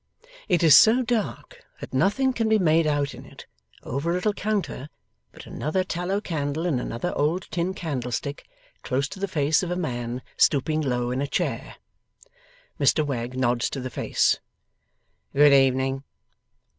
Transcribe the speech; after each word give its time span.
It 0.49 0.63
is 0.63 0.75
so 0.75 1.03
dark 1.03 1.63
that 1.79 1.93
nothing 1.93 2.33
can 2.33 2.49
be 2.49 2.57
made 2.57 2.87
out 2.87 3.13
in 3.13 3.23
it, 3.23 3.45
over 3.83 4.09
a 4.09 4.13
little 4.15 4.33
counter, 4.33 4.89
but 5.31 5.45
another 5.45 5.83
tallow 5.83 6.19
candle 6.19 6.65
in 6.65 6.79
another 6.79 7.15
old 7.15 7.47
tin 7.51 7.75
candlestick, 7.75 8.49
close 8.81 9.07
to 9.09 9.19
the 9.19 9.27
face 9.27 9.61
of 9.61 9.69
a 9.69 9.75
man 9.75 10.23
stooping 10.37 10.81
low 10.81 11.11
in 11.11 11.21
a 11.21 11.27
chair. 11.27 11.75
Mr 12.79 13.05
Wegg 13.05 13.37
nods 13.37 13.69
to 13.69 13.79
the 13.79 13.91
face, 13.91 14.39
'Good 15.35 15.53
evening. 15.53 16.03